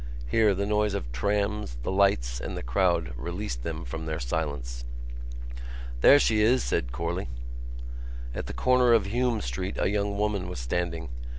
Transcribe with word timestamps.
Here 0.25 0.55
the 0.55 0.65
noise 0.65 0.95
of 0.95 1.11
trams, 1.11 1.77
the 1.83 1.91
lights 1.91 2.39
and 2.41 2.57
the 2.57 2.63
crowd 2.63 3.13
released 3.15 3.61
them 3.61 3.85
from 3.85 4.07
their 4.07 4.19
silence. 4.19 4.83
"There 5.99 6.17
she 6.17 6.41
is!" 6.41 6.63
said 6.63 6.91
Corley. 6.91 7.27
At 8.33 8.47
the 8.47 8.53
corner 8.53 8.93
of 8.93 9.05
Hume 9.05 9.41
Street 9.41 9.75
a 9.77 9.91
young 9.91 10.17
woman 10.17 10.49
was 10.49 10.57
standing. 10.57 11.09